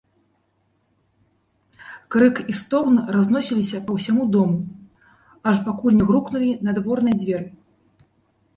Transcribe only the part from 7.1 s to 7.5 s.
дзверы.